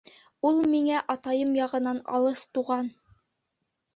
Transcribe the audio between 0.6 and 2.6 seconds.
миңә атайым яғынан алыҫ